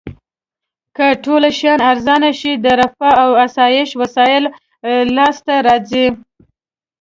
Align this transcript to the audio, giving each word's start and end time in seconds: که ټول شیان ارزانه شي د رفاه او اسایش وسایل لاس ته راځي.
که 0.95 1.07
ټول 1.23 1.43
شیان 1.57 1.79
ارزانه 1.91 2.31
شي 2.39 2.51
د 2.63 2.65
رفاه 2.79 3.15
او 3.25 3.31
اسایش 3.45 3.89
وسایل 4.01 4.43
لاس 5.15 5.37
ته 5.45 5.55
راځي. 5.67 6.07